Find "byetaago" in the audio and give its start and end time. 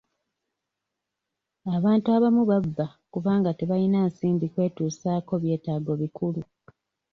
5.43-5.91